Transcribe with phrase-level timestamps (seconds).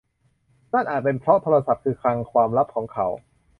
[0.73, 3.07] นั่นอาจเป็นเพราะโทรศัพท์คือคลังความลับของเขา